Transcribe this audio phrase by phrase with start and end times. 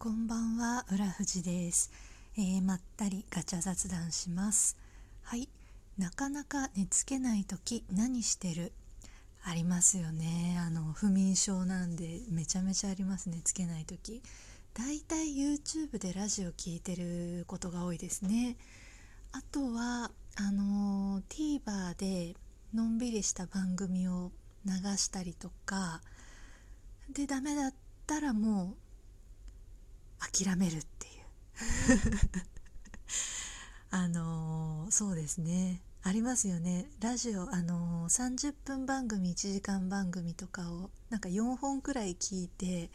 [0.00, 1.90] こんばんは、浦富です、
[2.36, 4.76] えー、まったりガチャ雑談します。
[5.24, 5.48] はい、
[5.98, 8.70] なかなか寝つけない時何してる？
[9.42, 10.56] ありますよね。
[10.64, 13.40] あの不眠症なんでめちゃめちゃありますね。
[13.42, 14.22] つけない時。
[14.72, 18.56] だいたい YouTube でラジオ聞いてることが多いですね。
[19.32, 22.36] あとはあの TVer で
[22.72, 24.30] のんびりした番組を
[24.64, 26.00] 流したりとか
[27.12, 27.74] でダメだっ
[28.06, 28.87] たらもう
[30.18, 31.12] 諦めるっていう。
[33.90, 35.82] あのー、そうですね。
[36.02, 36.88] ありますよね。
[37.00, 42.90] ラジオ、あのー、30分番組1時間番組とかをなんか4本くらい聞いて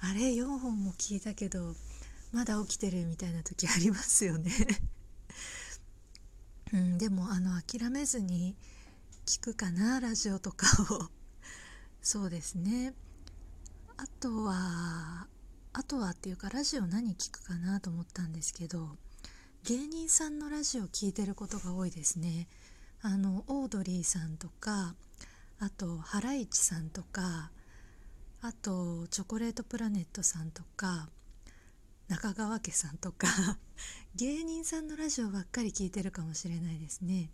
[0.00, 1.74] あれ4本も聞いたけど
[2.32, 4.52] まだ起きてるみたいな時ありますよね。
[6.72, 8.54] うん、でもあの諦めずに
[9.24, 11.10] 聞くかなラジオとかを。
[12.02, 12.94] そうですね。
[13.96, 15.26] あとは
[15.72, 18.96] あとはっていうかラジオ何聞くかなと思ったんですけど
[19.64, 22.48] 芸人さんのラジオ聞いてることが多いですね。
[23.02, 24.94] あのオードリーさんとか
[25.60, 27.50] あとハライチさんとか
[28.40, 31.08] あとチョコレートプラネットさんとか
[32.08, 33.28] 中川家さんとか
[34.16, 37.30] 芸人さんのラジオばっかり聞いてるかもしれないですね。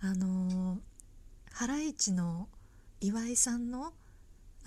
[0.00, 0.80] あの
[1.52, 2.48] ハライチの
[3.00, 3.94] 岩井さんの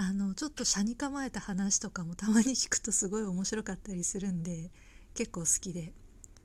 [0.03, 4.71] あのちょっと車に構えた話とかもたまに聞くとすごい面白かったりするんで
[5.13, 5.93] 結構好きで。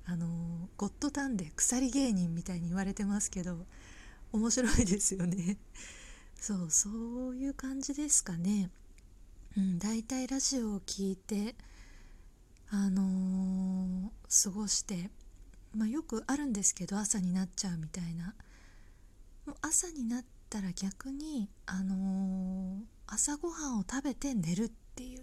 [0.08, 3.66] あのゴッドタンで鎖芸人みたいに言われてますけど
[4.32, 5.58] 面白いですよね。
[6.40, 8.70] そうそういう感じですかね。
[9.56, 11.56] うん大体ラジオを聞いて
[12.68, 15.10] あのー、過ごして
[15.74, 18.36] まあよくあるんですけど朝になっちゃうみたいな。
[19.44, 25.22] もう朝になったら逆にあのー朝ごはんを食べて寝るっていう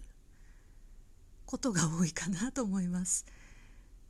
[1.44, 3.26] ことが多いかなと思います。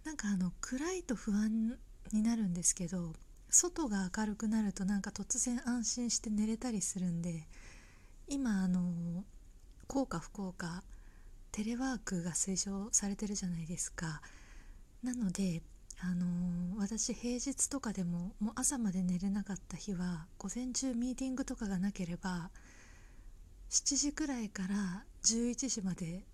[0.05, 1.77] なんかあの暗いと不安
[2.13, 3.15] になるんですけど
[3.51, 7.49] 外が明るくなるとなんか突然安心して寝れたりするんで
[8.29, 9.25] 今あの
[9.87, 10.83] 効果不効果
[11.51, 14.21] テレワークが推奨されてるじゃないですか。
[15.03, 15.63] なので
[16.01, 22.51] あの私平日とかでももう朝まで寝れなかった日は午前中ミーティングとかがなければ
[23.71, 26.25] 7時くらいから11時まで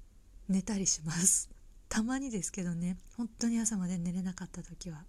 [0.48, 1.48] 寝たりします。
[1.88, 2.96] たまにですけどね。
[3.16, 5.04] 本当に朝まで寝れなかった時は。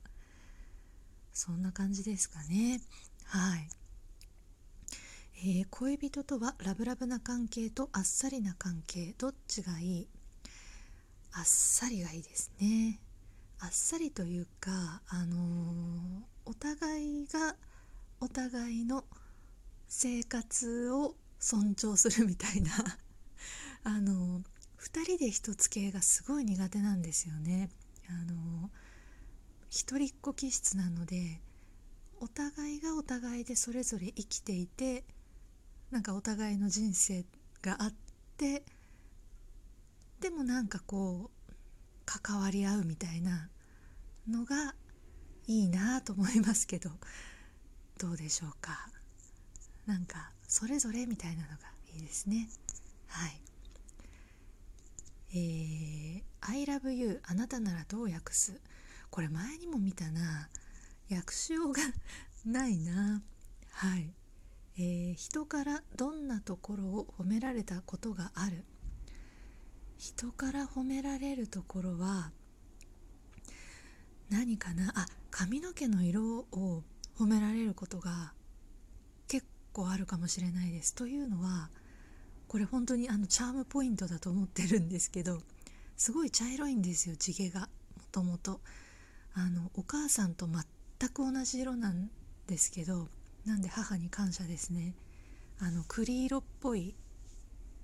[1.33, 2.81] そんな感じですかね。
[3.25, 3.69] はい、
[5.37, 9.13] えー、恋人とはラブラブな関係とあっさりな関係。
[9.17, 10.07] どっちがいい？
[11.33, 12.99] あっさりがいいですね。
[13.63, 17.55] あっさりというかあのー、お互いが
[18.19, 19.03] お互いの
[19.87, 22.71] 生活を尊重するみたいな
[23.85, 24.41] あの
[24.79, 27.69] 2人で一つ系がすごい苦手なんですよね。
[28.07, 28.71] あの
[29.69, 31.39] 一人っ子気質なので
[32.19, 35.05] お互いがお互いでそれぞれ生きていて
[35.91, 37.25] なんかお互いの人生
[37.61, 37.93] があっ
[38.37, 38.65] て
[40.19, 41.40] でもなんかこう
[42.05, 43.49] 関わり合うみたいな
[44.29, 44.75] のが
[45.47, 46.89] いいなと思いますけど
[47.97, 48.89] どうでしょうか？
[49.85, 51.55] なんかそれぞれみたいなのが
[51.93, 52.49] いいですね。
[53.07, 53.41] はい。
[55.33, 58.59] えー「I love you あなたならどう訳す?」
[59.09, 60.49] これ前にも見たな。
[61.09, 61.81] 訳しようが
[62.45, 63.21] ないな。
[63.71, 64.13] はい。
[64.77, 68.63] えー、人からどんなところを褒められたことがある？
[70.01, 72.31] 人から褒められるところは
[74.31, 74.91] 何かな？
[74.95, 76.81] あ髪の毛の色を
[77.19, 78.33] 褒められることが
[79.27, 80.95] 結構あるかもしれないです。
[80.95, 81.69] というのは
[82.47, 85.37] これ本当にあのチャームポイントだと思ってるんですけど
[85.97, 87.59] すごい茶色いんですよ地毛が。
[87.61, 87.67] も
[88.11, 88.59] ともと。
[89.35, 92.09] あのお母さんと全く同じ色なん
[92.47, 93.07] ですけど
[93.45, 94.95] なんで母に感謝ですね。
[95.59, 96.95] あの栗色っぽい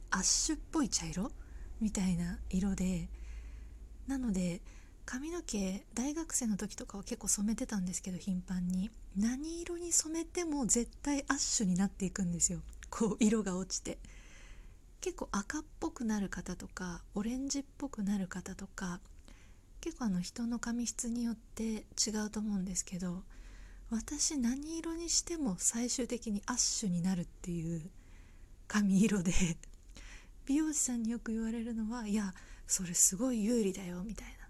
[0.09, 1.31] アッシュっぽい茶色
[1.81, 3.09] みたいな色で
[4.07, 4.61] なので
[5.05, 8.89] 髪の毛大学生の時とかは結構染めてたんですけど頻繁に。
[9.17, 12.59] 何色に染めても絶対アッシュになっていくんですよ。
[12.91, 13.97] こう色が落ちて。
[15.01, 18.99] 結構赤っぽくなる方とかオレンジっぽくなる方とか
[19.79, 23.23] 結構あの人の髪質によって違うと思うんですけど
[23.89, 27.89] 私何色にしても最終的にアッシュになるっていう
[28.67, 29.31] 髪色で
[30.47, 32.33] 美容師さんによく言われるのはいや
[32.65, 34.47] それすごい有利だよみたいな。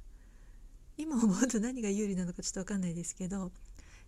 [0.97, 3.51] 今思うと何が有利なのかちょっと分かんないですけど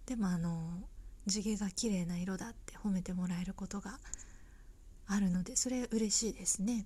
[0.07, 0.81] でもあの
[1.27, 3.99] 地毛が綺麗な色だって褒めてもらえることが
[5.07, 6.85] あるのでそれ嬉しいですね。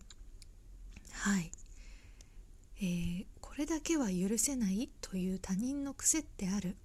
[1.11, 1.51] はい。
[2.81, 6.75] えー、これだけは許せないという他人の癖ってある。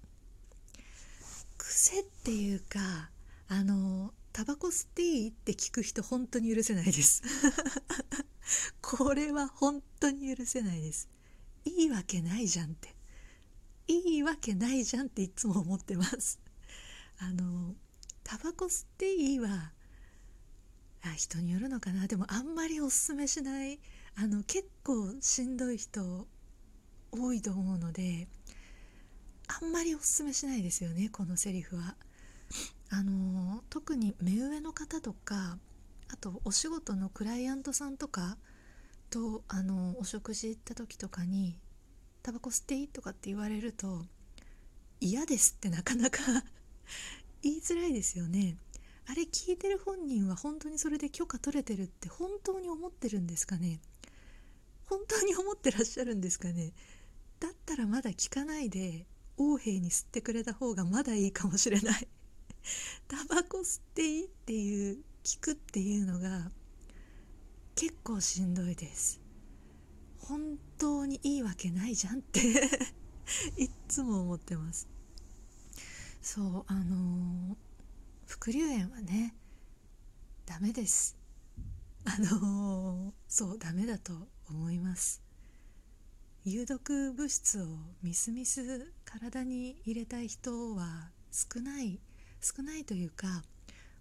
[1.57, 3.09] 癖っていうか
[3.49, 7.21] あのタバコ吸っていいって聞く人本当に許せないです。
[8.81, 11.09] これは本当に許せないです。
[11.65, 12.95] いいわけないじゃんって。
[13.87, 16.39] いいわけないじゃんっていつも思ってます。
[17.17, 17.75] あの
[18.23, 19.73] タバコ吸っていいは
[21.01, 22.07] あ人によるのかな。
[22.07, 23.79] でもあんまりおすすめしない
[24.15, 26.27] あの結構しんどい人
[27.11, 28.27] 多いと思うので
[29.47, 31.95] あんまりおすすめしないですよねこのセリフは。
[32.91, 35.59] あの特に目上の方とか
[36.09, 38.37] あとお仕事のクライアントさんとか
[39.09, 41.57] とあのお食事行った時とかに
[42.21, 44.05] 「タバコ吸っていい?」とかって言われると
[44.99, 46.19] 「嫌です」ってなかなか
[47.41, 48.57] 言いづらいですよね。
[49.05, 53.81] あれ聞いてる本人は本当にそれで許可取れてるって本当に思ってるんですかね。
[54.85, 56.73] 本当に思ってらっしゃるんですかね。
[57.39, 59.07] だったらまだ聞かないで
[59.37, 62.07] 横柄に吸ってくれた方がまだいいかもしれない。
[63.07, 66.49] タバコ吸っていいっていう聞くっていうのが
[67.75, 69.21] 結構しんどいです。
[70.17, 72.39] 本当にいいわけないじゃんって
[73.55, 74.87] いっつも思ってます。
[76.19, 77.57] そうあのー、
[78.25, 79.35] 副流炎はね
[80.47, 81.15] ダメです。
[82.05, 85.21] あのー、そうダメだと思います。
[86.43, 87.67] 有毒物質を
[88.01, 91.99] みすみす体に入れたい人は少ない
[92.41, 93.43] 少ないというか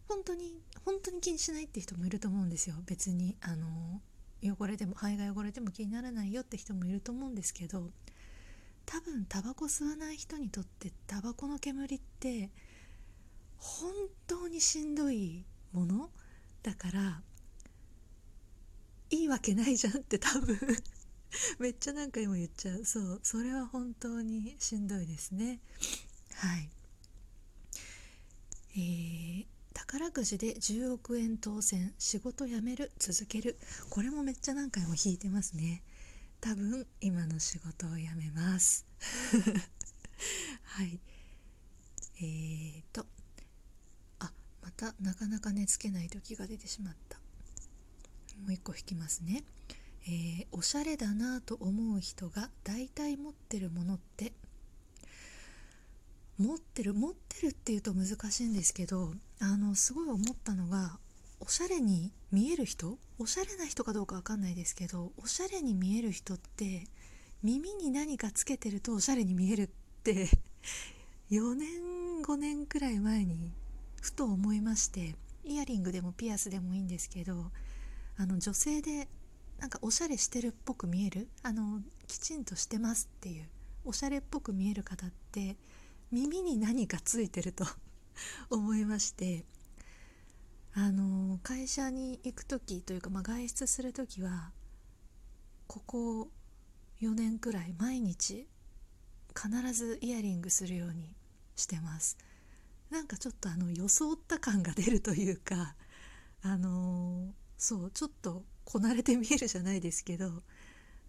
[0.08, 2.76] 本当に本当に気にしないって人もいると思うんですよ。
[2.86, 4.00] 別にあの
[4.42, 7.90] 汚れても肺が汚れても気にならないよって人もいると思うんですけど
[8.86, 12.50] 多分タバコ吸わない人にとってタバコの煙って
[13.58, 13.92] 本
[14.26, 16.10] 当にしんどいもの？
[16.62, 17.20] だから
[19.10, 20.58] いいわけないじゃんって多分。
[21.58, 22.84] めっちゃ何回も言っちゃう。
[22.84, 25.60] そうそれは本当にしんどいですね。
[26.34, 26.70] はい
[28.76, 29.46] えー、
[30.08, 31.92] 宝くじで10億円当選。
[31.98, 32.90] 仕事辞める。
[32.98, 33.58] 続ける。
[33.90, 35.82] これもめっちゃ何回も引いてますね。
[36.40, 38.86] 多分今の仕事を辞めます。
[40.64, 40.98] はい。
[42.20, 43.06] えーと。
[44.20, 44.32] あ
[44.62, 47.18] またなかなか寝つけない時が出てしまった。
[48.38, 49.44] もう一個引きますね。
[50.06, 54.32] えー、おしゃれだなと思う人が大体持ってるものって
[56.38, 60.98] 持ってる持ってるっていうと難しいんですけどあのすごい思ったのが
[61.40, 62.98] おしゃれに見える人？
[63.18, 66.84] おしゃれな人かどうかわかんないですけどおしゃれに見える人って
[67.42, 69.68] 耳に何かつけてるとおしゃれに見えるっ
[70.02, 70.28] て
[71.30, 71.68] 4年
[72.24, 73.52] 5年くらい前に
[74.00, 77.50] ふと思いましてイヤリングでもピアスでもいいんですけど
[78.16, 79.08] あの女性で
[79.58, 81.28] なんかおしゃれしてるっぽく見える？
[81.42, 83.48] あのきちんとしてますっていう
[83.84, 85.56] おしゃれっぽく見える方って
[86.10, 87.66] 耳に何かついてると
[88.50, 89.44] 思いまして
[90.72, 94.52] あの会社に行く時というか、まあ、外出する時は
[95.66, 96.30] ここ
[97.00, 98.48] 4年くらい毎日
[99.36, 101.14] 必ずイヤリングするように
[101.56, 102.16] してます。
[102.90, 105.76] なんかちょっとあの装った感が出るというか
[106.40, 110.42] あのそうちょっとこなれて見えるじゃないですけど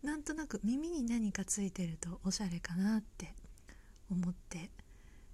[0.03, 3.33] なんとなく耳に何かついてるとおしゃれかなって
[4.11, 4.69] 思って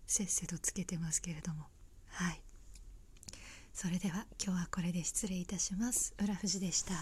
[0.08, 1.66] せっせとつけてますけれども。
[2.10, 2.42] はい。
[3.74, 6.14] それでは今日はこれで失礼いたします。
[6.18, 6.94] 浦富士でした。